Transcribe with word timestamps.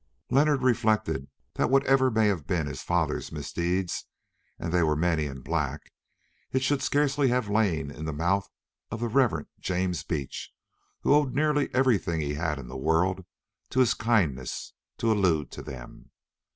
Leonard 0.31 0.63
reflected 0.63 1.27
that 1.53 1.69
whatever 1.69 2.09
may 2.09 2.25
have 2.27 2.47
been 2.47 2.65
his 2.65 2.81
father's 2.81 3.31
misdeeds, 3.31 4.05
and 4.57 4.73
they 4.73 4.81
were 4.81 4.95
many 4.95 5.27
and 5.27 5.43
black, 5.43 5.91
it 6.51 6.63
should 6.63 6.81
scarcely 6.81 7.27
have 7.27 7.49
lain 7.51 7.91
in 7.91 8.05
the 8.05 8.11
mouth 8.11 8.49
of 8.89 8.99
the 8.99 9.07
Rev. 9.07 9.45
James 9.59 10.01
Beach, 10.03 10.51
who 11.01 11.13
owed 11.13 11.35
nearly 11.35 11.71
everything 11.71 12.19
he 12.19 12.33
had 12.33 12.57
in 12.57 12.67
the 12.67 12.75
world 12.77 13.23
to 13.69 13.79
his 13.79 13.93
kindness, 13.93 14.73
to 14.97 15.11
allude 15.11 15.51
to 15.51 15.61
them. 15.61 16.09